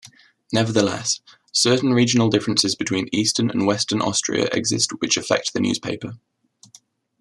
[0.51, 1.21] Nevertheless,
[1.51, 6.13] certain regional differences between eastern and western Austria exist which affect the newspaper.